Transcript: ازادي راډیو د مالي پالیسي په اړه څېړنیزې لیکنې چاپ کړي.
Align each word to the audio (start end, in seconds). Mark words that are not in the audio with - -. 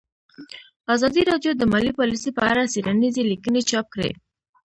ازادي 0.95 1.21
راډیو 1.31 1.51
د 1.57 1.61
مالي 1.71 1.91
پالیسي 1.99 2.31
په 2.37 2.43
اړه 2.51 2.69
څېړنیزې 2.73 3.23
لیکنې 3.31 3.61
چاپ 3.69 3.85
کړي. 3.93 4.11